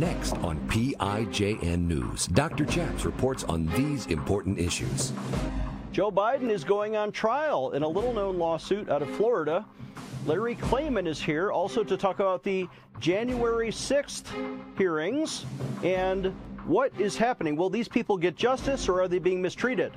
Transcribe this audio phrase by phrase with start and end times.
[0.00, 2.64] Next on PIJN News, Dr.
[2.64, 5.12] Chaps reports on these important issues.
[5.92, 9.66] Joe Biden is going on trial in a little known lawsuit out of Florida.
[10.24, 12.66] Larry Klayman is here also to talk about the
[12.98, 14.24] January 6th
[14.78, 15.44] hearings
[15.84, 17.54] and what is happening.
[17.54, 19.92] Will these people get justice or are they being mistreated?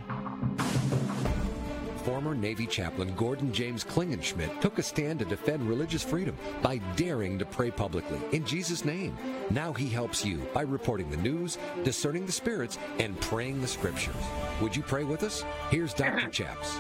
[2.03, 7.39] Former Navy chaplain Gordon James Klingenschmitt took a stand to defend religious freedom by daring
[7.39, 9.17] to pray publicly in Jesus' name.
[9.49, 14.13] Now he helps you by reporting the news, discerning the spirits, and praying the scriptures.
[14.61, 15.45] Would you pray with us?
[15.69, 16.29] Here's Dr.
[16.31, 16.77] Chaps.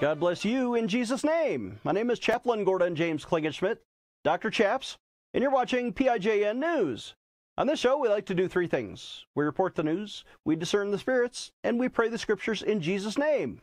[0.00, 1.80] God bless you in Jesus' name.
[1.82, 3.78] My name is Chaplain Gordon James Klingenschmitt,
[4.22, 4.50] Dr.
[4.50, 4.98] Chaps,
[5.34, 7.16] and you're watching PIJN News.
[7.58, 10.90] On this show, we like to do three things we report the news, we discern
[10.90, 13.62] the spirits, and we pray the scriptures in Jesus' name.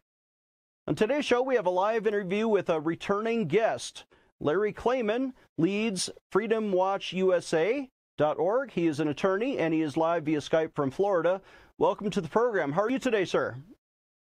[0.88, 4.06] On today's show, we have a live interview with a returning guest.
[4.40, 8.72] Larry Klayman leads FreedomWatchUSA.org.
[8.72, 11.40] He is an attorney and he is live via Skype from Florida.
[11.78, 12.72] Welcome to the program.
[12.72, 13.58] How are you today, sir?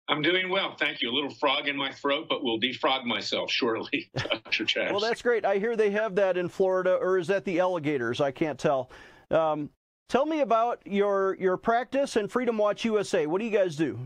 [0.08, 1.10] I'm doing well, thank you.
[1.10, 4.66] A little frog in my throat, but we'll defrog myself shortly, Dr.
[4.66, 4.90] Chaps.
[4.90, 5.46] Well, that's great.
[5.46, 8.20] I hear they have that in Florida, or is that the alligators?
[8.20, 8.90] I can't tell.
[9.32, 9.70] Um,
[10.08, 13.26] tell me about your your practice and Freedom Watch USA.
[13.26, 13.98] What do you guys do?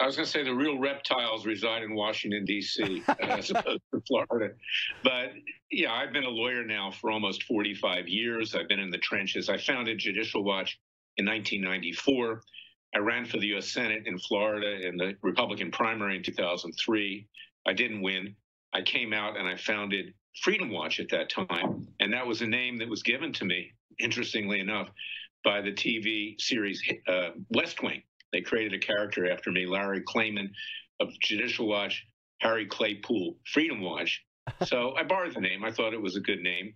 [0.00, 3.02] I was going to say the real reptiles reside in Washington D.C.
[3.20, 4.54] as opposed to Florida,
[5.02, 5.32] but
[5.70, 8.54] yeah, I've been a lawyer now for almost 45 years.
[8.54, 9.48] I've been in the trenches.
[9.48, 10.78] I founded Judicial Watch
[11.16, 12.42] in 1994.
[12.94, 13.70] I ran for the U.S.
[13.70, 17.26] Senate in Florida in the Republican primary in 2003.
[17.66, 18.34] I didn't win.
[18.72, 22.46] I came out and I founded Freedom Watch at that time, and that was a
[22.46, 24.88] name that was given to me, interestingly enough,
[25.44, 28.02] by the TV series uh, West Wing.
[28.32, 30.50] They created a character after me, Larry Klayman
[31.00, 32.06] of Judicial Watch,
[32.40, 34.24] Harry Klaypool, Freedom Watch.
[34.64, 35.62] So I borrowed the name.
[35.62, 36.72] I thought it was a good name.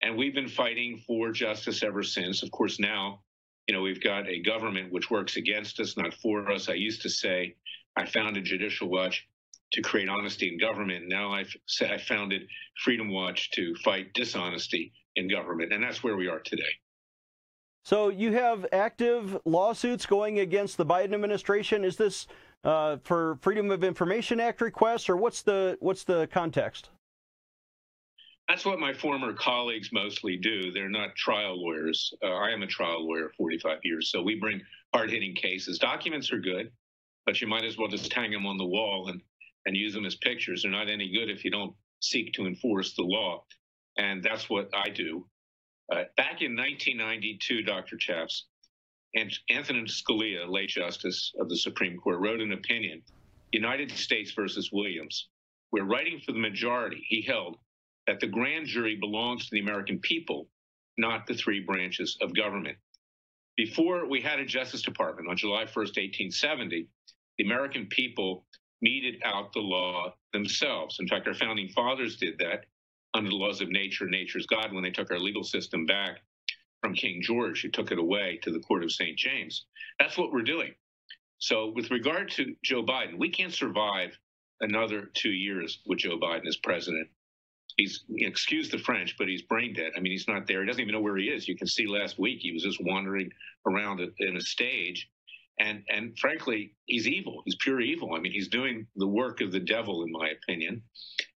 [0.00, 2.44] And we've been fighting for justice ever since.
[2.44, 3.22] Of course, now,
[3.66, 6.68] you know, we've got a government which works against us, not for us.
[6.68, 7.56] I used to say
[7.96, 9.26] I founded Judicial Watch
[9.72, 11.06] to create honesty in government.
[11.08, 12.42] Now I've said I founded
[12.84, 15.72] Freedom Watch to fight dishonesty in government.
[15.72, 16.62] And that's where we are today.
[17.84, 21.84] So you have active lawsuits going against the Biden administration.
[21.84, 22.26] Is this
[22.64, 26.90] uh, for Freedom of Information Act requests, or what's the what's the context?
[28.48, 30.72] That's what my former colleagues mostly do.
[30.72, 32.12] They're not trial lawyers.
[32.22, 34.60] Uh, I am a trial lawyer, 45 years, so we bring
[34.94, 35.78] hard-hitting cases.
[35.78, 36.70] Documents are good,
[37.24, 39.20] but you might as well just hang them on the wall and
[39.66, 40.62] and use them as pictures.
[40.62, 43.44] They're not any good if you don't seek to enforce the law,
[43.98, 45.26] and that's what I do.
[45.92, 47.96] Uh, back in 1992, Dr.
[47.96, 48.46] Chaps,
[49.14, 53.02] Anthony Scalia, late Justice of the Supreme Court, wrote an opinion,
[53.52, 55.28] United States versus Williams,
[55.70, 57.56] where writing for the majority, he held
[58.06, 60.48] that the grand jury belongs to the American people,
[60.98, 62.76] not the three branches of government.
[63.56, 66.88] Before we had a Justice Department on July 1st, 1870,
[67.38, 68.44] the American people
[68.86, 70.98] meted out the law themselves.
[71.00, 72.66] In fact, our founding fathers did that
[73.14, 76.20] under the laws of nature, nature's God, when they took our legal system back
[76.80, 79.18] from King George, who took it away to the court of St.
[79.18, 79.66] James.
[79.98, 80.72] That's what we're doing.
[81.38, 84.16] So, with regard to Joe Biden, we can't survive
[84.60, 87.08] another two years with Joe Biden as president.
[87.76, 89.92] He's, excuse the French, but he's brain dead.
[89.96, 90.60] I mean, he's not there.
[90.60, 91.48] He doesn't even know where he is.
[91.48, 93.30] You can see last week he was just wandering
[93.66, 95.10] around in a stage.
[95.58, 97.42] And, and frankly, he's evil.
[97.44, 98.14] He's pure evil.
[98.14, 100.82] I mean, he's doing the work of the devil, in my opinion.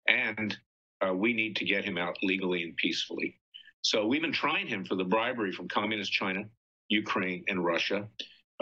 [0.08, 0.58] And
[1.06, 3.40] uh, we need to get him out legally and peacefully.
[3.82, 6.46] So we've been trying him for the bribery from communist China,
[6.90, 8.08] Ukraine, and Russia.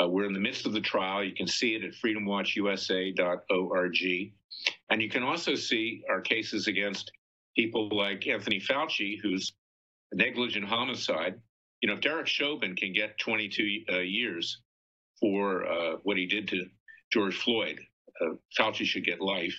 [0.02, 1.24] Uh, we're in the midst of the trial.
[1.24, 4.34] You can see it at freedomwatchusa.org.
[4.90, 7.12] And you can also see our cases against
[7.56, 9.54] people like Anthony Fauci, who's
[10.14, 11.40] negligent homicide.
[11.82, 14.62] You know, if Derek Chauvin can get 22 uh, years
[15.20, 16.66] for uh, what he did to
[17.12, 17.80] George Floyd,
[18.22, 19.56] uh, Fauci should get life.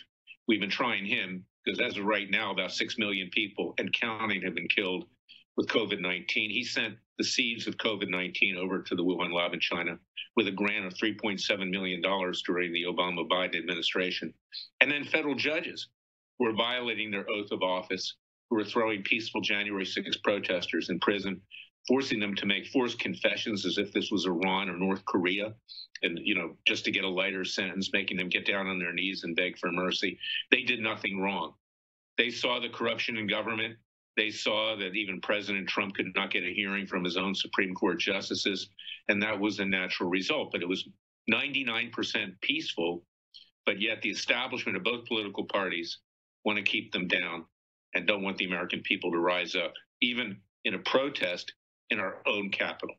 [0.48, 4.42] We've been trying him because as of right now, about 6 million people and counting
[4.42, 5.06] have been killed
[5.56, 6.50] with COVID 19.
[6.50, 9.98] He sent the seeds of COVID 19 over to the Wuhan lab in China
[10.36, 14.32] with a grant of $3.7 million during the Obama Biden administration.
[14.80, 15.88] And then federal judges
[16.38, 18.16] were violating their oath of office,
[18.50, 21.40] who were throwing peaceful January 6 protesters in prison,
[21.88, 25.54] forcing them to make forced confessions as if this was Iran or North Korea,
[26.02, 28.92] and you know just to get a lighter sentence, making them get down on their
[28.92, 30.18] knees and beg for mercy.
[30.50, 31.54] They did nothing wrong.
[32.18, 33.76] They saw the corruption in government.
[34.16, 37.74] They saw that even President Trump could not get a hearing from his own Supreme
[37.74, 38.70] Court justices,
[39.08, 40.52] and that was a natural result.
[40.52, 40.88] But it was
[41.30, 43.04] 99% peaceful,
[43.66, 45.98] but yet the establishment of both political parties
[46.44, 47.44] want to keep them down
[47.94, 49.72] and don't want the American people to rise up.
[50.00, 51.52] Even in a protest
[51.90, 52.96] in our own capital.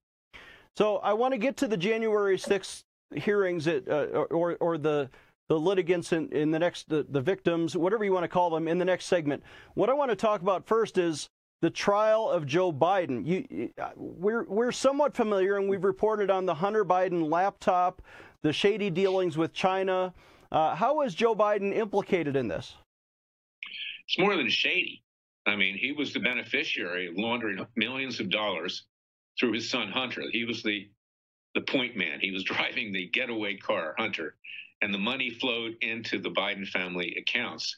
[0.76, 2.84] So I want to get to the January 6th
[3.16, 5.10] hearings at, uh, or, or the
[5.50, 8.68] the litigants in, in the next the, the victims whatever you want to call them
[8.68, 9.42] in the next segment
[9.76, 11.30] what i want to talk about first is
[11.62, 13.26] the trial of Joe Biden.
[13.26, 18.02] You, we're we're somewhat familiar, and we've reported on the Hunter Biden laptop,
[18.44, 20.14] the shady dealings with China.
[20.52, 22.76] Uh, how is Joe Biden implicated in this?
[24.08, 25.04] It's more than shady.
[25.48, 28.86] I mean, he was the beneficiary of laundering millions of dollars
[29.40, 30.24] through his son Hunter.
[30.32, 30.90] He was the
[31.56, 32.20] the point man.
[32.22, 34.36] He was driving the getaway car, Hunter,
[34.82, 37.78] and the money flowed into the Biden family accounts.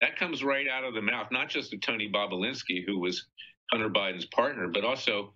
[0.00, 3.26] That comes right out of the mouth, not just of Tony Bobulinski, who was
[3.70, 5.34] Hunter Biden's partner, but also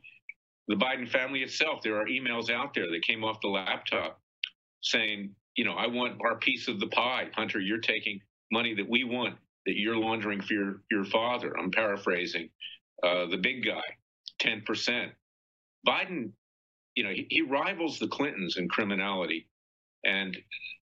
[0.68, 1.82] the Biden family itself.
[1.82, 4.20] There are emails out there that came off the laptop
[4.80, 7.28] saying, you know, I want our piece of the pie.
[7.34, 8.20] Hunter, you're taking
[8.50, 11.56] money that we want, that you're laundering for your, your father.
[11.58, 12.50] I'm paraphrasing.
[13.02, 13.82] Uh, the big guy,
[14.40, 15.10] 10%.
[15.86, 16.30] Biden,
[16.94, 19.48] you know, he, he rivals the Clintons in criminality.
[20.04, 20.36] And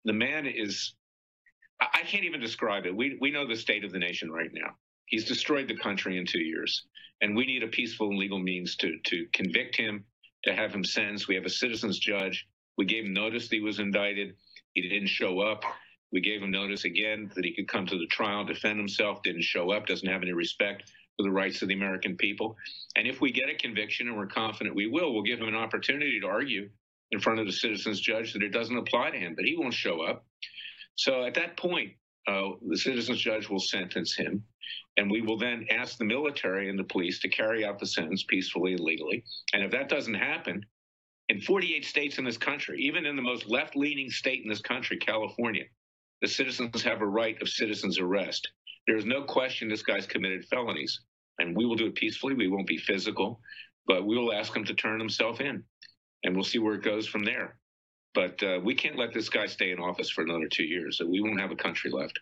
[0.06, 0.94] the man is
[1.80, 2.96] I can't even describe it.
[2.96, 4.76] We we know the state of the nation right now.
[5.06, 6.86] He's destroyed the country in two years,
[7.22, 10.04] and we need a peaceful and legal means to to convict him,
[10.44, 11.28] to have him sentenced.
[11.28, 12.48] We have a citizens judge.
[12.78, 14.36] We gave him notice that he was indicted.
[14.74, 15.64] He didn't show up.
[16.12, 19.22] We gave him notice again that he could come to the trial, defend himself.
[19.22, 19.86] Didn't show up.
[19.86, 22.56] Doesn't have any respect for the rights of the American people.
[22.96, 25.56] And if we get a conviction, and we're confident we will, we'll give him an
[25.56, 26.70] opportunity to argue
[27.12, 29.36] in front of the citizens judge that it doesn't apply to him.
[29.36, 30.26] But he won't show up.
[30.96, 31.92] So at that point,
[32.28, 34.44] uh, the citizens judge will sentence him,
[34.98, 38.24] and we will then ask the military and the police to carry out the sentence
[38.24, 39.24] peacefully and legally.
[39.54, 40.66] And if that doesn't happen,
[41.30, 44.62] in 48 states in this country, even in the most left leaning state in this
[44.62, 45.66] country, California,
[46.22, 48.48] the citizens have a right of citizens arrest.
[48.88, 51.00] There is no question this guy's committed felonies,
[51.40, 52.34] and we will do it peacefully.
[52.34, 53.40] We won't be physical,
[53.88, 55.64] but we will ask him to turn himself in,
[56.24, 57.58] and we'll see where it goes from there.
[58.14, 60.98] But uh, we can't let this guy stay in office for another two years.
[60.98, 62.20] So we won't have a country left.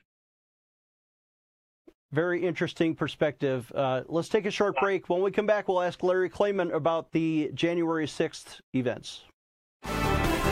[2.11, 3.71] Very interesting perspective.
[3.75, 5.09] Uh, let's take a short break.
[5.09, 9.23] When we come back, we'll ask Larry Klayman about the January 6th events.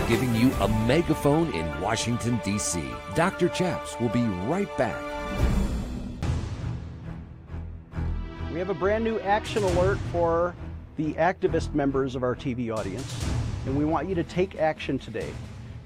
[0.08, 2.80] Giving you a megaphone in Washington, D.C.
[3.16, 3.50] Dr.
[3.50, 5.02] Chaps will be right back.
[8.54, 10.54] We have a brand new action alert for
[10.96, 13.26] the activist members of our TV audience
[13.66, 15.34] and we want you to take action today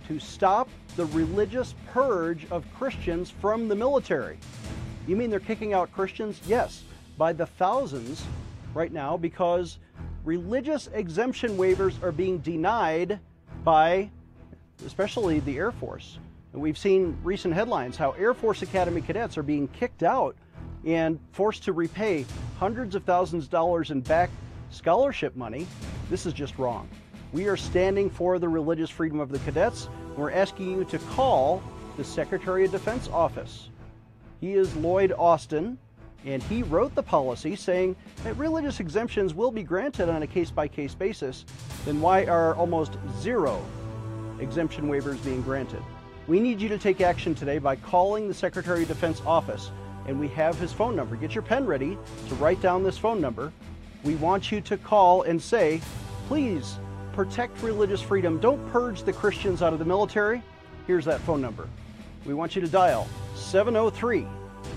[0.09, 0.67] to stop
[0.97, 4.37] the religious purge of Christians from the military.
[5.07, 6.41] You mean they're kicking out Christians?
[6.45, 6.83] Yes,
[7.17, 8.25] by the thousands
[8.73, 9.79] right now because
[10.25, 13.17] religious exemption waivers are being denied
[13.63, 14.09] by
[14.85, 16.17] especially the Air Force.
[16.53, 20.35] And we've seen recent headlines how Air Force Academy cadets are being kicked out
[20.85, 22.25] and forced to repay
[22.57, 24.29] hundreds of thousands of dollars in back
[24.71, 25.67] scholarship money.
[26.09, 26.87] This is just wrong.
[27.31, 29.89] We are standing for the religious freedom of the cadets.
[30.15, 31.61] We're asking you to call
[31.97, 33.69] the Secretary of Defense office.
[34.41, 35.77] He is Lloyd Austin,
[36.25, 40.51] and he wrote the policy saying that religious exemptions will be granted on a case
[40.51, 41.45] by case basis.
[41.85, 43.63] Then why are almost zero
[44.39, 45.81] exemption waivers being granted?
[46.27, 49.71] We need you to take action today by calling the Secretary of Defense office,
[50.07, 51.15] and we have his phone number.
[51.15, 53.51] Get your pen ready to write down this phone number.
[54.03, 55.81] We want you to call and say,
[56.27, 56.77] please
[57.13, 58.39] protect religious freedom.
[58.39, 60.43] Don't purge the Christians out of the military.
[60.85, 61.67] Here's that phone number.
[62.25, 64.27] We want you to dial 703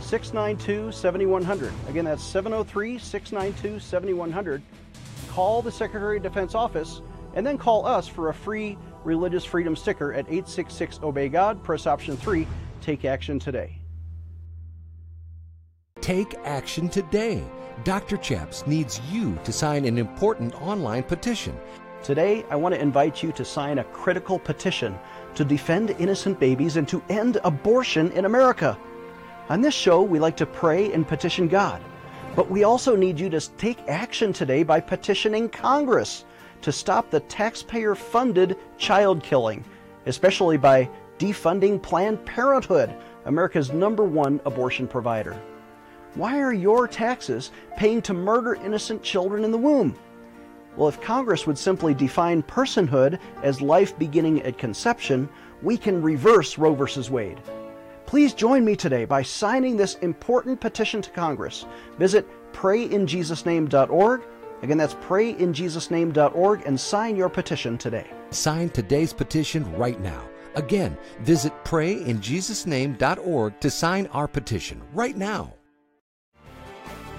[0.02, 1.72] 692 7100.
[1.88, 4.62] Again, that's 703 692 7100.
[5.28, 7.00] Call the Secretary of Defense office
[7.34, 11.62] and then call us for a free religious freedom sticker at 866 Obey God.
[11.62, 12.46] Press option 3.
[12.80, 13.78] Take action today.
[16.00, 17.42] Take action today.
[17.84, 18.16] Dr.
[18.18, 21.58] Chaps needs you to sign an important online petition
[22.02, 24.98] Today, I want to invite you to sign a critical petition
[25.36, 28.76] to defend innocent babies and to end abortion in America.
[29.48, 31.82] On this show, we like to pray and petition God,
[32.36, 36.24] but we also need you to take action today by petitioning Congress
[36.62, 39.64] to stop the taxpayer funded child killing,
[40.06, 42.94] especially by defunding Planned Parenthood,
[43.24, 45.36] America's number one abortion provider.
[46.14, 49.96] Why are your taxes paying to murder innocent children in the womb?
[50.76, 55.28] Well, if Congress would simply define personhood as life beginning at conception,
[55.62, 57.10] we can reverse Roe v.
[57.10, 57.40] Wade.
[58.12, 61.64] Please join me today by signing this important petition to Congress.
[61.96, 64.20] Visit prayinjesusname.org.
[64.60, 68.06] Again, that's prayinjesusname.org and sign your petition today.
[68.28, 70.28] Sign today's petition right now.
[70.56, 75.54] Again, visit prayinjesusname.org to sign our petition right now.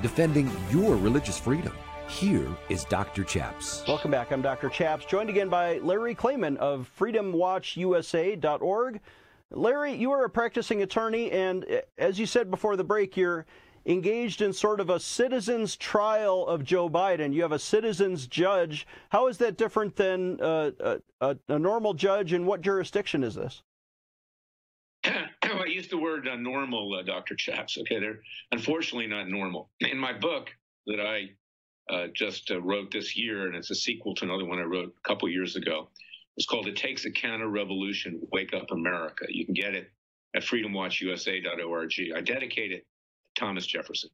[0.03, 1.73] Defending your religious freedom
[2.07, 3.23] Here is Dr.
[3.23, 3.83] Chaps.
[3.87, 4.31] Welcome back.
[4.31, 4.69] I'm Dr.
[4.69, 8.99] Chaps, joined again by Larry Klayman of freedomwatchusa.org.
[9.53, 13.45] Larry, you are a practicing attorney, and eh, as you said before the break, you're
[13.85, 17.33] engaged in sort of a citizen's trial of Joe Biden.
[17.33, 18.87] You have a citizen's judge.
[19.09, 20.71] How is that different than uh,
[21.21, 23.61] a, a, normal judge, and what jurisdiction is this?
[25.03, 27.35] I use the word uh, normal, uh, Dr.
[27.35, 27.77] Chaps.
[27.77, 28.19] Okay, they're
[28.51, 29.69] unfortunately not normal.
[29.81, 30.49] In my book
[30.87, 31.31] that I
[31.93, 34.93] uh, just uh, wrote this year, and it's a sequel to another one I wrote
[34.97, 35.89] a couple years ago.
[36.35, 39.25] It's called It Takes a Counter Revolution Wake Up America.
[39.29, 39.91] You can get it
[40.35, 41.91] at freedomwatchusa.org.
[42.15, 42.87] I dedicate it
[43.35, 44.09] to Thomas Jefferson.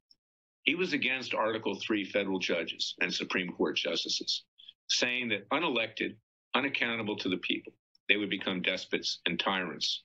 [0.64, 4.44] He was against Article 3 federal judges and Supreme Court justices,
[4.90, 6.18] saying that unelected,
[6.54, 7.74] unaccountable to the people,
[8.10, 10.04] they would become despots and tyrants,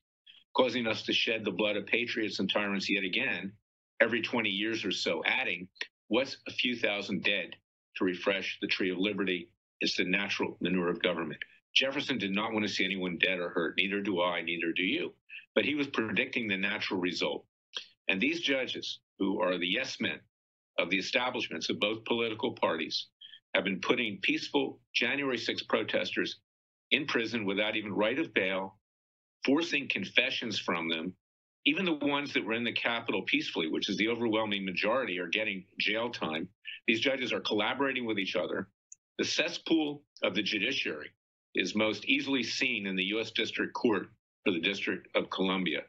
[0.56, 3.52] causing us to shed the blood of patriots and tyrants yet again
[4.00, 5.68] every 20 years or so, adding
[6.08, 7.56] What's a few thousand dead
[7.96, 9.50] to refresh the tree of liberty?
[9.80, 11.40] It's the natural manure of government.
[11.74, 13.74] Jefferson did not want to see anyone dead or hurt.
[13.76, 15.12] Neither do I, neither do you.
[15.54, 17.44] But he was predicting the natural result.
[18.08, 20.20] And these judges, who are the yes men
[20.78, 23.08] of the establishments of both political parties,
[23.54, 26.38] have been putting peaceful January 6 protesters
[26.90, 28.78] in prison without even right of bail,
[29.44, 31.14] forcing confessions from them,
[31.64, 35.28] even the ones that were in the Capitol peacefully, which is the overwhelming majority, are
[35.28, 36.48] getting jail time.
[36.86, 38.68] These judges are collaborating with each other.
[39.18, 41.10] The cesspool of the judiciary
[41.54, 43.30] is most easily seen in the U.S.
[43.30, 44.08] District Court
[44.44, 45.80] for the District of Columbia,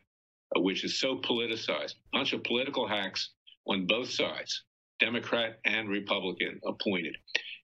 [0.55, 1.93] uh, which is so politicized.
[1.93, 3.31] A bunch of political hacks
[3.67, 4.63] on both sides,
[5.00, 7.15] Democrat and Republican appointed.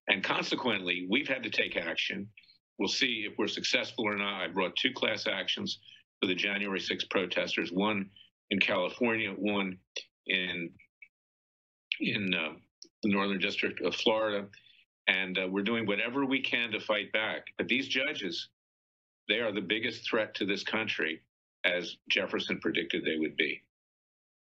[0.08, 2.28] And consequently, we've had to take action.
[2.80, 4.42] We'll see if we're successful or not.
[4.42, 5.80] I brought two class actions
[6.20, 8.10] for the January 6 protesters, one
[8.50, 9.78] in California, one
[10.28, 10.70] in
[12.00, 12.54] in uh,
[13.04, 14.48] the Northern District of Florida,
[15.08, 17.48] and uh, we're doing whatever we can to fight back.
[17.58, 18.50] But these judges,
[19.28, 21.22] they are the biggest threat to this country,
[21.66, 23.62] as Jefferson predicted they would be.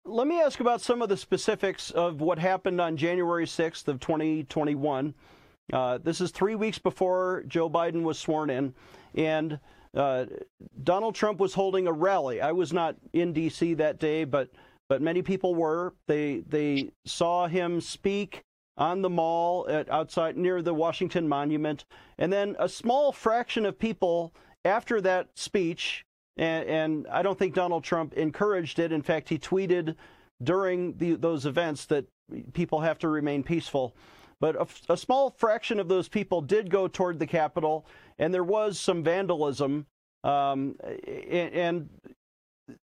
[0.05, 3.99] Let me ask about some of the specifics of what happened on January 6th of
[4.01, 5.13] 2021.
[5.71, 8.73] Uh, this is three weeks before Joe Biden was sworn in,
[9.15, 9.59] and
[9.95, 10.25] uh,
[10.83, 12.41] Donald Trump was holding a rally.
[12.41, 13.75] I was not in D.C.
[13.75, 14.49] that day, but
[14.89, 15.93] but many people were.
[16.07, 18.43] They they saw him speak
[18.77, 21.85] on the mall at, outside near the Washington Monument,
[22.17, 24.33] and then a small fraction of people
[24.65, 26.05] after that speech,
[26.37, 28.91] and, and I don't think Donald Trump encouraged it.
[28.91, 29.95] In fact, he tweeted
[30.41, 32.05] during the, those events that
[32.53, 33.95] people have to remain peaceful.
[34.39, 37.85] But a, a, small fraction of those people did go toward the Capitol,
[38.19, 39.85] and there was some vandalism.
[40.23, 40.75] Um,
[41.07, 41.89] and, and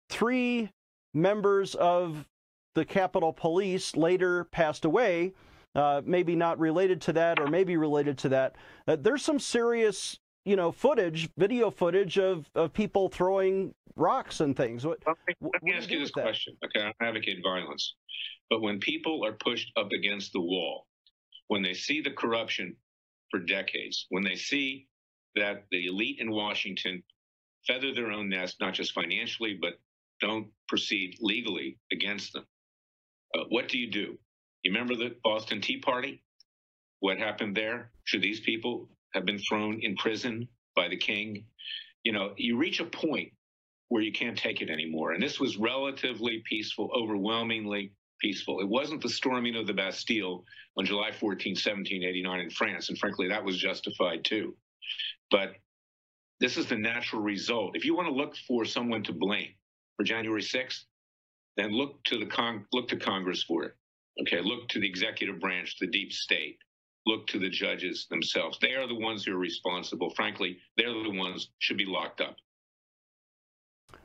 [0.08, 0.70] three
[1.14, 2.26] members of
[2.74, 5.32] the Capitol Police later passed away.
[5.76, 8.56] Uh, maybe not related to that, or maybe related to that.
[8.88, 14.56] Uh, there's some serious, you know, footage, video footage of, of people throwing rocks and
[14.56, 14.86] things.
[14.86, 16.56] What, let me, let me ask you this question.
[16.64, 17.94] Okay, I advocate violence,
[18.48, 20.86] but when people are pushed up against the wall,
[21.48, 22.74] when they see the corruption
[23.30, 24.88] for decades, when they see
[25.34, 27.02] that the elite in Washington
[27.66, 29.74] feather their own nest, not just financially, but
[30.22, 32.46] don't proceed legally against them,
[33.34, 34.16] uh, what do you do?
[34.62, 36.22] You remember the Boston Tea Party?
[37.00, 37.90] What happened there?
[38.04, 41.44] Should these people have been thrown in prison by the king?
[42.02, 43.32] You know, you reach a point
[43.88, 45.12] where you can't take it anymore.
[45.12, 48.60] And this was relatively peaceful, overwhelmingly peaceful.
[48.60, 50.44] It wasn't the storming of the Bastille
[50.76, 52.88] on July 14, 1789 in France.
[52.88, 54.56] And frankly, that was justified too.
[55.30, 55.54] But
[56.40, 57.76] this is the natural result.
[57.76, 59.54] If you want to look for someone to blame
[59.96, 60.84] for January 6th,
[61.56, 63.74] then look to the con- look to Congress for it.
[64.22, 66.58] Okay, look to the executive branch, the deep state.
[67.06, 68.58] Look to the judges themselves.
[68.60, 70.10] They are the ones who are responsible.
[70.10, 72.36] Frankly, they're the ones should be locked up.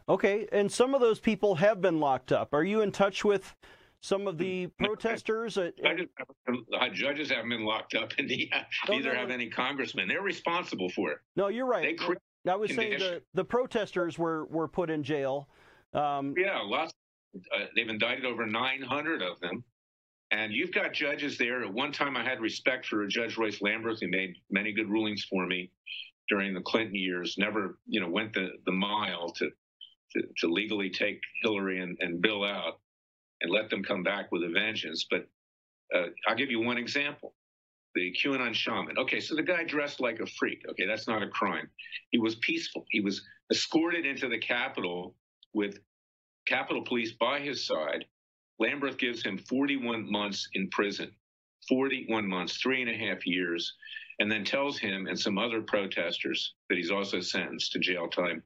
[0.07, 2.53] Okay, and some of those people have been locked up.
[2.53, 3.55] Are you in touch with
[4.01, 4.69] some of the hmm.
[4.85, 5.57] protesters.
[5.57, 6.07] At, judges,
[6.47, 10.07] uh, judges haven't been locked up, and oh, neither have any congressmen.
[10.07, 11.19] They're responsible for it.
[11.35, 11.99] No, you're right.
[12.47, 15.47] I was saying the, the protesters were, were put in jail.
[15.93, 16.91] Um, yeah, lots.
[17.35, 19.63] Uh, they've indicted over 900 of them.
[20.31, 21.61] And you've got judges there.
[21.63, 25.25] At one time, I had respect for Judge Royce Lamberth, who made many good rulings
[25.29, 25.71] for me
[26.29, 27.35] during the Clinton years.
[27.37, 29.49] Never, you know, went the, the mile to,
[30.13, 32.79] to, to legally take Hillary and, and Bill out
[33.41, 35.05] and let them come back with a vengeance.
[35.09, 35.27] But
[35.93, 37.33] uh, I'll give you one example.
[37.93, 38.97] The QAnon shaman.
[38.99, 40.63] Okay, so the guy dressed like a freak.
[40.69, 41.69] Okay, that's not a crime.
[42.11, 42.85] He was peaceful.
[42.89, 43.21] He was
[43.51, 45.13] escorted into the Capitol
[45.53, 45.77] with
[46.47, 48.05] Capitol Police by his side.
[48.61, 51.11] Lamberth gives him 41 months in prison.
[51.67, 53.73] 41 months, three and a half years,
[54.19, 58.43] and then tells him and some other protesters that he's also sentenced to jail time.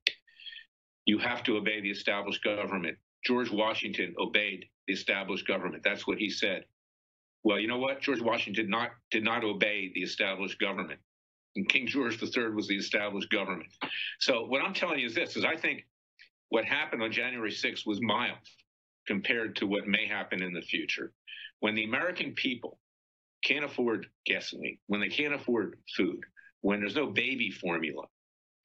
[1.06, 2.98] You have to obey the established government.
[3.26, 5.84] George Washington obeyed the established government.
[5.84, 6.66] That's what he said.
[7.44, 8.02] Well, you know what?
[8.02, 11.00] George Washington did not did not obey the established government.
[11.56, 13.70] And King George III was the established government.
[14.20, 15.86] So what I'm telling you is this is I think
[16.50, 18.38] what happened on January 6th was mild
[19.08, 21.12] compared to what may happen in the future.
[21.60, 22.80] When the American people
[23.44, 26.20] can't afford gasoline, when they can't afford food,
[26.62, 28.04] when there's no baby formula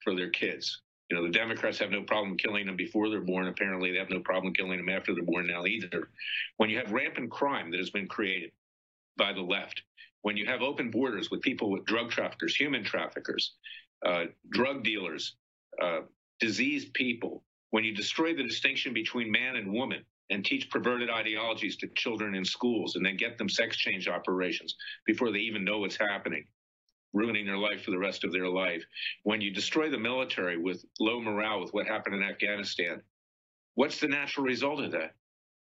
[0.03, 3.49] for their kids, you know, the Democrats have no problem killing them before they're born.
[3.49, 6.09] Apparently, they have no problem killing them after they're born now either.
[6.57, 8.53] When you have rampant crime that has been created
[9.17, 9.83] by the left,
[10.23, 13.55] when you have open borders with people with drug traffickers, human traffickers,
[14.07, 15.35] uh, drug dealers,
[15.83, 16.01] uh,
[16.39, 21.77] diseased people, when you destroy the distinction between man and woman and teach perverted ideologies
[21.77, 25.81] to children in schools and then get them sex change operations before they even know
[25.81, 26.45] what's happening,
[27.13, 28.83] ruining their life for the rest of their life.
[29.25, 33.03] When you destroy the military with low morale with what happened in Afghanistan,
[33.75, 35.15] what's the natural result of that?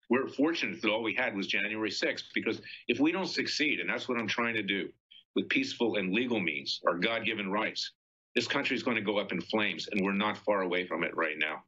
[0.09, 3.89] We're fortunate that all we had was January 6th because if we don't succeed, and
[3.89, 4.89] that's what I'm trying to do
[5.35, 7.93] with peaceful and legal means, our God given rights,
[8.35, 11.03] this country is going to go up in flames, and we're not far away from
[11.03, 11.63] it right now.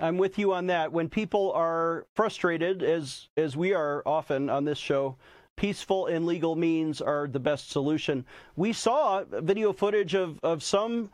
[0.00, 0.92] I'm with you on that.
[0.92, 5.16] When people are frustrated, as as we are often on this show,
[5.56, 8.24] peaceful and legal means are the best solution.
[8.56, 11.10] We saw video footage of, of some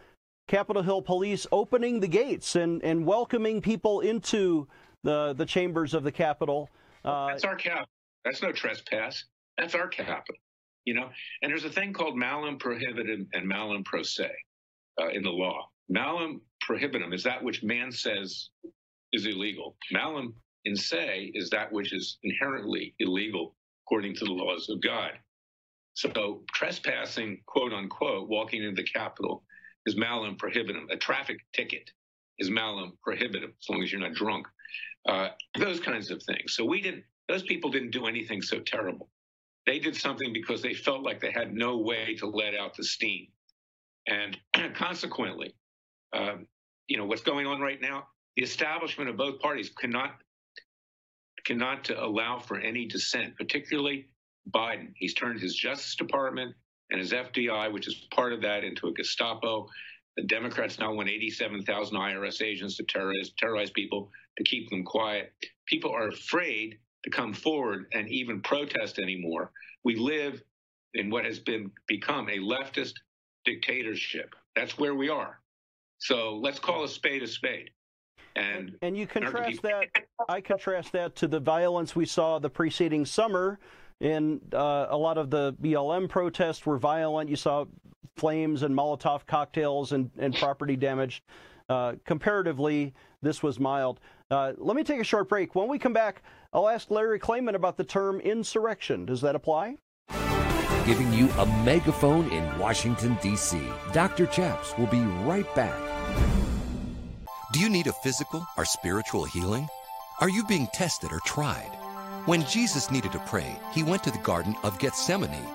[0.49, 4.69] Capitol Hill police opening the gates and, and welcoming people into
[5.03, 6.69] the, the chambers of the Capitol.
[7.05, 7.88] Uh, That's our cap.
[8.25, 9.25] That's no trespass.
[9.57, 10.37] That's our capital.
[10.85, 11.09] You know,
[11.41, 14.31] and there's a thing called malum prohibitum and malum prohibitum
[15.00, 15.71] uh, in the law.
[15.88, 18.50] Malum prohibitum is that which man says
[19.12, 19.76] is illegal.
[19.93, 25.12] Malum in se is that which is inherently illegal according to the laws of God.
[25.95, 29.45] So trespassing, quote unquote, walking into the Capitol
[29.87, 30.91] is malum prohibitum.
[30.91, 31.91] A traffic ticket
[32.39, 34.47] is malum prohibitum, as long as you're not drunk.
[35.06, 36.54] Uh, those kinds of things.
[36.54, 37.04] So we didn't.
[37.28, 39.08] Those people didn't do anything so terrible.
[39.67, 42.85] They did something because they felt like they had no way to let out the
[42.85, 43.28] steam,
[44.06, 44.37] and
[44.75, 45.54] consequently,
[46.15, 46.47] um,
[46.87, 48.07] you know what's going on right now.
[48.37, 50.13] The establishment of both parties cannot
[51.45, 54.09] cannot allow for any dissent, particularly
[54.50, 54.93] Biden.
[54.97, 56.55] He's turned his Justice Department
[56.91, 59.69] and his FBI, which is part of that, into a Gestapo.
[60.17, 65.33] The Democrats now want 87,000 IRS agents to terrorize, terrorize people to keep them quiet.
[65.67, 69.50] People are afraid to come forward and even protest anymore.
[69.85, 70.43] We live
[70.95, 72.95] in what has been become a leftist
[73.45, 74.35] dictatorship.
[74.55, 75.41] That's where we are.
[75.99, 77.71] So let's call a spade a spade.
[78.37, 79.87] And, and you contrast that,
[80.28, 83.59] I contrast that to the violence we saw the preceding summer.
[84.00, 87.30] In uh, a lot of the BLM protests were violent.
[87.30, 87.65] You saw
[88.17, 91.23] flames and Molotov cocktails and, and property damage.
[91.69, 94.00] Uh, comparatively, this was mild.
[94.30, 95.54] Uh, let me take a short break.
[95.54, 99.07] When we come back, I'll ask Larry Klayman about the term insurrection.
[99.07, 99.78] Does that apply?
[100.86, 103.58] Giving you a megaphone in Washington, D.C.
[103.94, 104.26] Dr.
[104.26, 105.75] Chaps will be right back.
[107.54, 109.66] Do you need a physical or spiritual healing?
[110.20, 111.70] Are you being tested or tried?
[112.26, 115.49] When Jesus needed to pray, he went to the Garden of Gethsemane.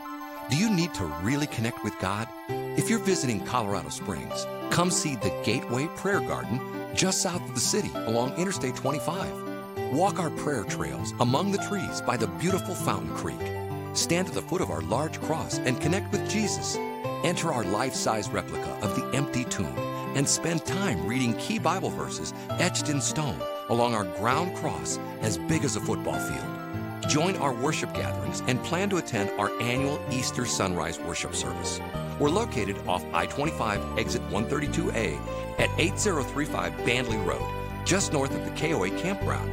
[0.49, 2.27] Do you need to really connect with God?
[2.49, 6.59] If you're visiting Colorado Springs, come see the Gateway Prayer Garden
[6.95, 9.93] just south of the city along Interstate 25.
[9.93, 13.58] Walk our prayer trails among the trees by the beautiful Fountain Creek.
[13.99, 16.77] Stand at the foot of our large cross and connect with Jesus.
[17.25, 19.77] Enter our life size replica of the empty tomb
[20.15, 25.37] and spend time reading key Bible verses etched in stone along our ground cross as
[25.37, 27.09] big as a football field.
[27.09, 31.81] Join our worship gatherings and plan to attend our annual Easter Sunrise Worship Service.
[32.21, 35.19] We're located off I 25 exit 132A
[35.59, 37.45] at 8035 Bandley Road,
[37.85, 39.51] just north of the KOA campground.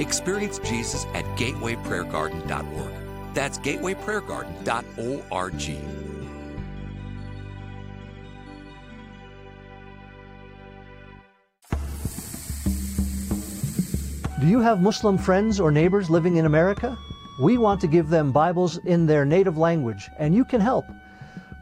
[0.00, 3.09] Experience Jesus at gatewayprayergarden.org.
[3.34, 6.00] That's gatewayprayergarden.org.
[14.40, 16.96] Do you have Muslim friends or neighbors living in America?
[17.42, 20.86] We want to give them Bibles in their native language, and you can help.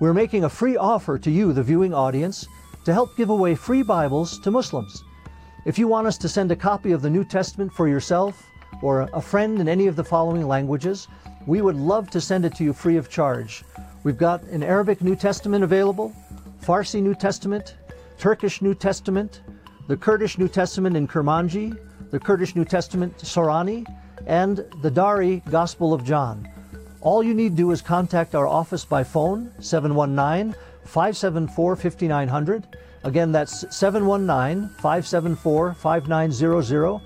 [0.00, 2.46] We're making a free offer to you, the viewing audience,
[2.84, 5.02] to help give away free Bibles to Muslims.
[5.66, 8.46] If you want us to send a copy of the New Testament for yourself
[8.80, 11.08] or a friend in any of the following languages,
[11.48, 13.64] we would love to send it to you free of charge.
[14.04, 16.14] We've got an Arabic New Testament available,
[16.62, 17.74] Farsi New Testament,
[18.18, 19.40] Turkish New Testament,
[19.86, 21.74] the Kurdish New Testament in Kurmanji,
[22.10, 23.86] the Kurdish New Testament Sorani,
[24.26, 26.46] and the Dari Gospel of John.
[27.00, 32.76] All you need to do is contact our office by phone, 719 574 5900.
[33.04, 37.00] Again, that's 719 574 5900,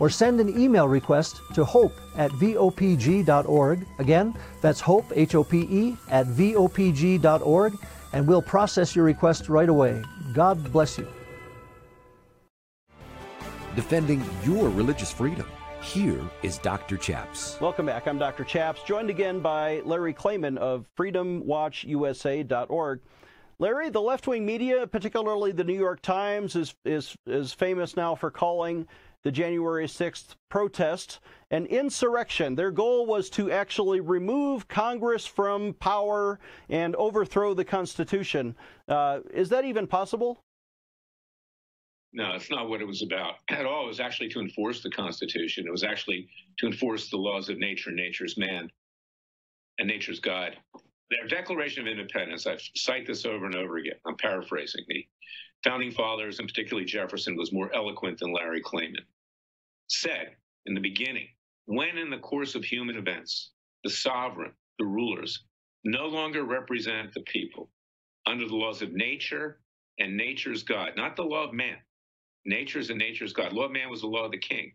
[0.00, 3.86] or send an email request to hope at vopg.org.
[3.98, 7.74] Again, that's hope, H O P E, at vopg.org,
[8.12, 10.02] and we'll process your request right away.
[10.32, 11.08] God bless you.
[13.74, 15.46] Defending your religious freedom.
[15.82, 16.96] Here is Dr.
[16.96, 17.58] Chaps.
[17.60, 18.06] Welcome back.
[18.06, 18.44] I'm Dr.
[18.44, 23.00] Chaps, joined again by Larry Klayman of freedomwatchusa.org.
[23.58, 28.14] Larry, the left wing media, particularly the New York Times, is, is, is famous now
[28.14, 28.86] for calling
[29.24, 31.18] the January 6th protest
[31.50, 32.54] an insurrection.
[32.54, 38.56] Their goal was to actually remove Congress from power and overthrow the Constitution.
[38.88, 40.40] Uh, is that even possible?
[42.12, 43.84] No, it's not what it was about at all.
[43.84, 45.64] It was actually to enforce the Constitution.
[45.66, 47.90] It was actually to enforce the laws of nature.
[47.90, 48.70] Nature's man
[49.78, 50.56] and nature's God.
[51.10, 53.96] Their Declaration of Independence, I cite this over and over again.
[54.06, 54.84] I'm paraphrasing.
[54.88, 55.06] The
[55.62, 59.04] founding fathers, and particularly Jefferson, was more eloquent than Larry Klayman,
[59.88, 61.28] said in the beginning,
[61.66, 63.52] when in the course of human events,
[63.84, 65.44] the sovereign, the rulers,
[65.84, 67.70] no longer represent the people
[68.26, 69.60] under the laws of nature
[69.98, 71.76] and nature's God, not the law of man,
[72.46, 73.52] nature is a nature's God.
[73.52, 74.72] Law of man was the law of the king.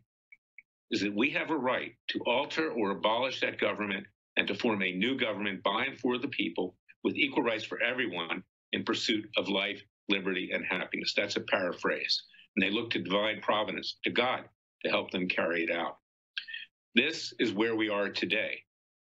[0.92, 4.82] Is that we have a right to alter or abolish that government and to form
[4.82, 9.26] a new government by and for the people with equal rights for everyone in pursuit
[9.38, 11.14] of life, liberty, and happiness.
[11.16, 12.24] That's a paraphrase.
[12.56, 14.46] And they look to divine providence, to God,
[14.84, 15.98] to help them carry it out.
[16.96, 18.64] This is where we are today.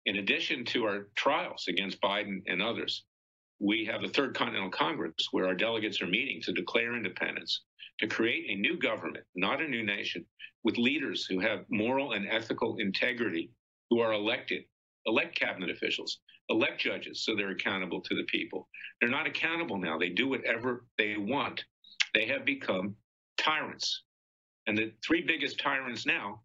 [0.06, 3.06] In addition to our trials against Biden and others,
[3.60, 7.63] we have the Third Continental Congress where our delegates are meeting to declare independence
[7.99, 10.26] to create a new government, not a new nation,
[10.63, 13.52] with leaders who have moral and ethical integrity,
[13.89, 14.63] who are elected,
[15.06, 18.67] elect cabinet officials, elect judges so they're accountable to the people.
[18.99, 19.97] They're not accountable now.
[19.97, 21.63] They do whatever they want.
[22.13, 22.95] They have become
[23.38, 24.04] tyrants.
[24.67, 26.41] And the three biggest tyrants now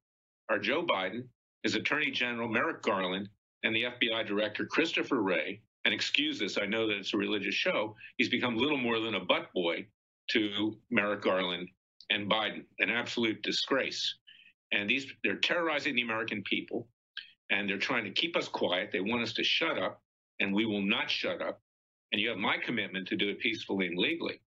[0.48, 1.24] are Joe Biden,
[1.62, 3.28] his Attorney General Merrick Garland,
[3.62, 5.60] and the FBI Director Christopher Wray.
[5.84, 7.94] And excuse this, I know that it's a religious show.
[8.16, 9.86] He's become little more than a butt boy
[10.30, 11.68] to Merrick Garland
[12.10, 14.16] and Biden, an absolute disgrace.
[14.72, 16.88] And these they're terrorizing the American people
[17.50, 18.90] and they're trying to keep us quiet.
[18.92, 20.02] They want us to shut up,
[20.40, 21.60] and we will not shut up.
[22.12, 24.40] And you have my commitment to do it peacefully and legally.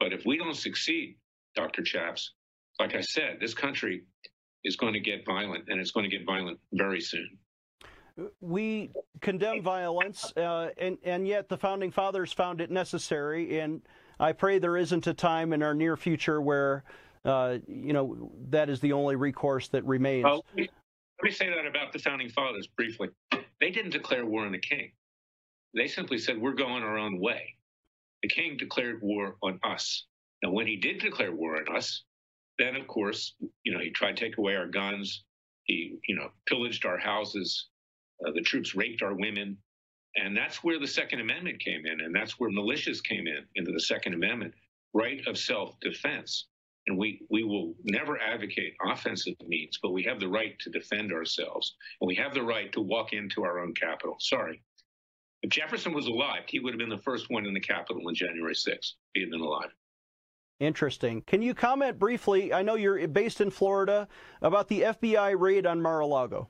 [0.00, 1.16] But if we don't succeed,
[1.54, 1.82] Dr.
[1.82, 2.32] Chaps,
[2.78, 4.04] like I said, this country
[4.64, 7.38] is going to get violent, and it's going to get violent very soon.
[8.40, 13.60] We condemn violence, uh, and and yet the founding fathers found it necessary.
[13.60, 13.82] And
[14.18, 16.84] I pray there isn't a time in our near future where,
[17.26, 20.24] uh, you know, that is the only recourse that remains.
[20.24, 20.68] Well, let,
[21.22, 23.08] me, say that about the founding fathers briefly.
[23.60, 24.92] They didn't declare war on the king.
[25.74, 27.54] They simply said, we're going our own way.
[28.22, 30.06] The king declared war on us.
[30.42, 32.02] Now, when he did declare war on us,
[32.58, 35.24] then, of course, you know, he tried to take away our guns.
[35.64, 37.68] He, you know, pillaged our houses.
[38.24, 39.58] Uh, the troops raped our women.
[40.16, 43.72] And that's where the Second Amendment came in, and that's where militias came in into
[43.72, 44.54] the Second Amendment,
[44.94, 46.46] right of self-defense.
[46.86, 51.12] And we we will never advocate offensive means, but we have the right to defend
[51.12, 54.16] ourselves, and we have the right to walk into our own capital.
[54.20, 54.62] Sorry,
[55.42, 58.14] if Jefferson was alive, he would have been the first one in the Capitol on
[58.14, 58.92] January 6th.
[59.14, 59.70] He had been alive.
[60.58, 61.22] Interesting.
[61.22, 62.52] Can you comment briefly?
[62.52, 64.08] I know you're based in Florida
[64.40, 66.48] about the FBI raid on Mar-a-Lago.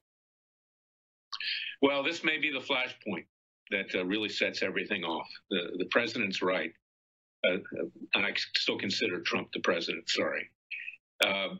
[1.83, 3.27] Well, this may be the flashpoint
[3.71, 5.29] that uh, really sets everything off.
[5.51, 6.71] The, the president's right.
[7.47, 7.59] Uh,
[8.14, 10.51] and I still consider Trump the president, sorry.
[11.25, 11.57] Uh,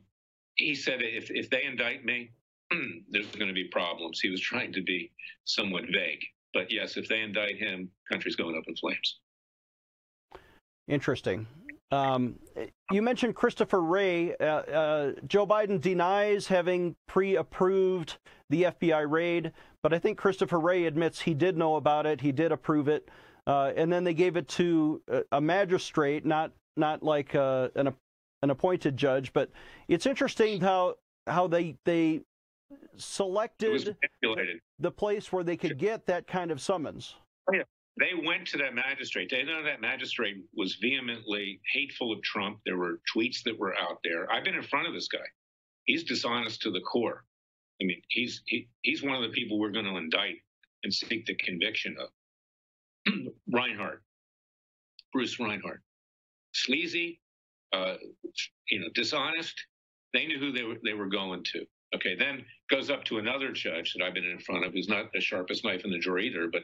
[0.55, 2.31] he said if, if they indict me,
[3.11, 4.21] there's going to be problems.
[4.21, 5.11] He was trying to be
[5.45, 6.23] somewhat vague.
[6.55, 9.19] But yes, if they indict him, country's going up in flames.
[10.89, 11.47] Interesting.
[11.93, 12.37] Um,
[12.91, 14.35] you mentioned Christopher Wray.
[14.37, 18.19] Uh, uh, Joe Biden denies having pre approved
[18.51, 22.33] the FBI raid, but I think Christopher Wray admits he did know about it, he
[22.33, 23.09] did approve it,
[23.47, 27.95] uh, and then they gave it to a magistrate, not not like uh, an
[28.43, 29.33] an appointed judge.
[29.33, 29.51] But
[29.89, 30.97] it's interesting how
[31.27, 32.23] how they they
[32.97, 33.97] selected
[34.79, 37.15] the place where they could get that kind of summons.
[37.49, 37.63] Oh, yeah.
[37.99, 39.31] They went to that magistrate.
[39.31, 42.61] They know that magistrate was vehemently hateful of Trump.
[42.67, 44.31] There were tweets that were out there.
[44.31, 45.25] I've been in front of this guy.
[45.85, 47.25] He's dishonest to the core.
[47.81, 50.37] I mean, he's he, he's one of the people we're going to indict
[50.85, 53.13] and seek the conviction of.
[53.53, 54.03] Reinhart,
[55.13, 55.83] Bruce Reinhart,
[56.53, 57.21] sleazy,
[57.73, 57.95] uh,
[58.71, 59.55] you know, dishonest.
[60.13, 61.65] They knew who they were they were going to.
[61.95, 65.13] Okay, then goes up to another judge that I've been in front of who's not
[65.13, 66.63] the sharpest knife in the drawer either, but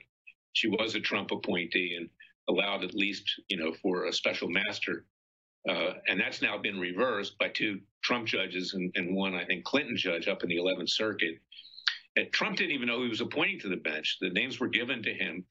[0.52, 2.08] she was a Trump appointee and
[2.48, 5.04] allowed at least, you know, for a special master.
[5.68, 9.64] Uh, and that's now been reversed by two Trump judges and, and one, I think,
[9.64, 11.36] Clinton judge up in the 11th Circuit.
[12.16, 14.18] And Trump didn't even know he was appointing to the bench.
[14.20, 15.44] The names were given to him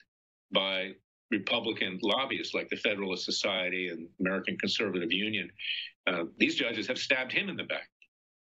[0.51, 0.91] by
[1.31, 5.49] Republican lobbyists like the Federalist Society and American Conservative Union.
[6.05, 7.89] Uh, these judges have stabbed him in the back.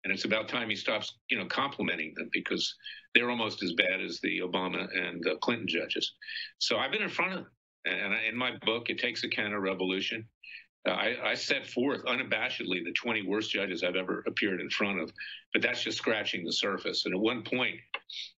[0.03, 2.73] And it's about time he stops, you know, complimenting them because
[3.13, 6.13] they're almost as bad as the Obama and uh, Clinton judges.
[6.57, 7.47] So I've been in front of them.
[7.85, 10.27] And in my book, It Takes a Counter Revolution,
[10.87, 15.01] uh, I, I, set forth unabashedly the 20 worst judges I've ever appeared in front
[15.01, 15.11] of,
[15.51, 17.05] but that's just scratching the surface.
[17.05, 17.75] And at one point,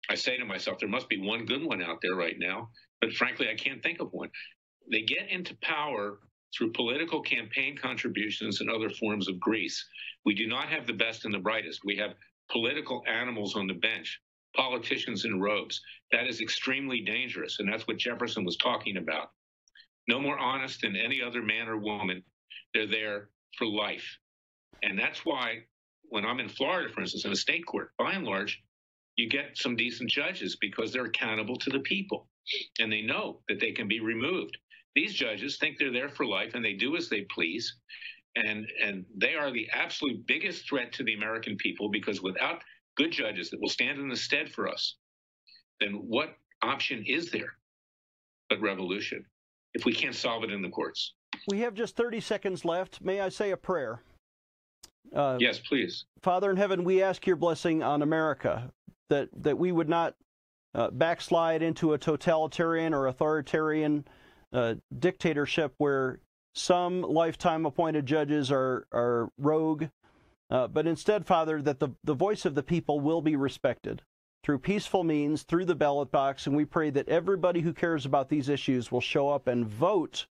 [0.08, 2.70] I say to myself, there must be one good one out there right now,
[3.02, 4.30] but frankly, I can't think of one.
[4.90, 6.18] They get into power
[6.56, 9.84] through political campaign contributions and other forms of grease.
[10.24, 11.80] We do not have the best and the brightest.
[11.84, 12.14] We have
[12.50, 14.20] political animals on the bench,
[14.56, 15.80] politicians in robes.
[16.12, 17.58] That is extremely dangerous.
[17.60, 19.30] And that's what Jefferson was talking about
[20.10, 22.22] no more honest than any other man or woman.
[22.74, 24.18] They're there for life.
[24.82, 25.60] And that's why
[26.08, 28.60] when I'm in Florida, for instance, in a state court, by and large,
[29.16, 32.26] you get some decent judges because they're accountable to the people
[32.80, 34.56] and they know that they can be removed.
[34.94, 37.76] These judges think they're there for life and they do as they please.
[38.36, 42.62] And, and they are the absolute biggest threat to the American people because without
[42.96, 44.96] good judges that will stand in the stead for us,
[45.80, 47.54] then what option is there
[48.48, 49.24] but revolution?
[49.74, 51.14] if we can't solve it in the courts.
[51.48, 53.00] We have just 30 seconds left.
[53.00, 54.02] May I say a prayer?
[55.14, 56.04] Uh, yes, please.
[56.22, 58.70] Father in heaven, we ask your blessing on America,
[59.08, 60.14] that, that we would not
[60.74, 64.04] uh, backslide into a totalitarian or authoritarian
[64.52, 66.20] uh, dictatorship where
[66.54, 69.86] some lifetime appointed judges are, are rogue,
[70.50, 74.02] uh, but instead, Father, that the, the voice of the people will be respected
[74.42, 78.28] through peaceful means, through the ballot box, and we pray that everybody who cares about
[78.28, 80.26] these issues will show up and vote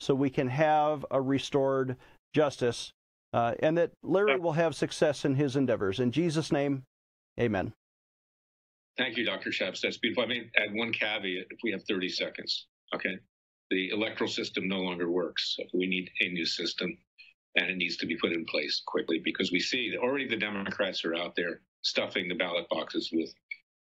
[0.00, 1.96] so we can have a restored
[2.32, 2.92] justice
[3.32, 6.00] uh, and that Larry will have success in his endeavors.
[6.00, 6.84] In Jesus' name,
[7.38, 7.72] amen.
[8.96, 9.50] Thank you, Dr.
[9.50, 9.80] Chaps.
[9.80, 10.24] That's beautiful.
[10.24, 12.66] I may add one caveat if we have 30 seconds.
[12.94, 13.18] Okay.
[13.70, 15.56] The electoral system no longer works.
[15.74, 16.96] We need a new system,
[17.56, 20.36] and it needs to be put in place quickly because we see that already the
[20.36, 23.32] Democrats are out there stuffing the ballot boxes with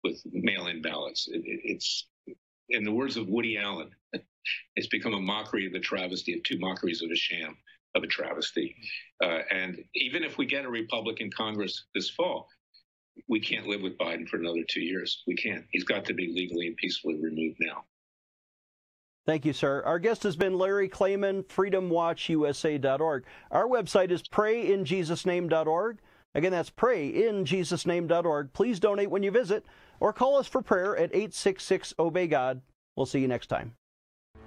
[0.04, 1.28] with mail-in ballots.
[1.28, 2.08] It, it, it's,
[2.70, 3.90] in the words of Woody Allen,
[4.76, 7.58] it's become a mockery of the travesty of two mockeries of a sham
[7.96, 8.76] of a travesty.
[9.24, 12.48] Uh, and even if we get a Republican Congress this fall,
[13.28, 15.24] we can't live with Biden for another two years.
[15.26, 15.66] We can't.
[15.72, 17.86] He's got to be legally and peacefully removed now.
[19.26, 19.82] Thank you, sir.
[19.86, 23.26] Our guest has been Larry Klayman, freedomwatchusa.org.
[23.50, 26.00] Our website is prayinjesusname.org.
[26.36, 28.54] Again, that's prayinjesusname.org.
[28.54, 29.66] Please donate when you visit
[30.00, 32.62] or call us for prayer at 866 Obey God.
[32.96, 33.76] We'll see you next time.